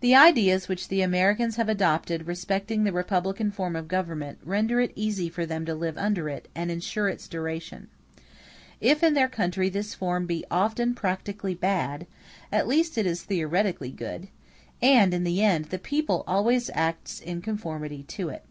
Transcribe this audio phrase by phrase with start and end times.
[0.00, 4.90] The ideas which the Americans have adopted respecting the republican form of government, render it
[4.96, 7.88] easy for them to live under it, and insure its duration.
[8.80, 12.06] If, in their country, this form be often practically bad,
[12.50, 14.28] at least it is theoretically good;
[14.80, 18.46] and, in the end, the people always acts in conformity to it.